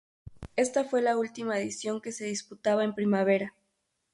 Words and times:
Esta 0.55 0.83
fue 0.83 1.03
la 1.03 1.15
última 1.15 1.59
edición 1.59 2.01
que 2.01 2.11
se 2.11 2.25
disputaba 2.25 2.83
en 2.83 2.95
primavera. 2.95 3.53